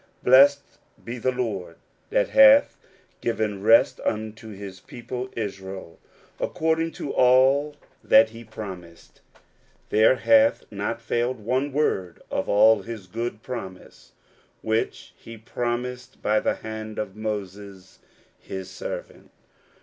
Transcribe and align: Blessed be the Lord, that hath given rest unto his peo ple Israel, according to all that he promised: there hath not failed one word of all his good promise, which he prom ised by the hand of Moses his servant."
Blessed 0.23 0.79
be 1.05 1.19
the 1.19 1.31
Lord, 1.31 1.75
that 2.09 2.29
hath 2.29 2.75
given 3.21 3.61
rest 3.61 3.99
unto 4.03 4.49
his 4.49 4.79
peo 4.79 5.03
ple 5.03 5.29
Israel, 5.35 5.99
according 6.39 6.89
to 6.93 7.13
all 7.13 7.75
that 8.03 8.29
he 8.31 8.43
promised: 8.43 9.21
there 9.89 10.15
hath 10.15 10.63
not 10.71 10.99
failed 10.99 11.39
one 11.39 11.71
word 11.71 12.19
of 12.31 12.49
all 12.49 12.81
his 12.81 13.05
good 13.05 13.43
promise, 13.43 14.13
which 14.63 15.13
he 15.15 15.37
prom 15.37 15.83
ised 15.83 16.19
by 16.23 16.39
the 16.39 16.55
hand 16.55 16.97
of 16.97 17.15
Moses 17.15 17.99
his 18.39 18.71
servant." 18.71 19.29